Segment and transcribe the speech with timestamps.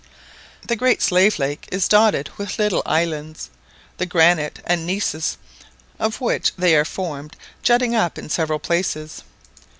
[0.67, 3.51] The Great Slave Lake is dotted with little islands,
[3.99, 5.37] the granite and gneiss
[5.99, 9.21] of which they are formed jutting up in several places.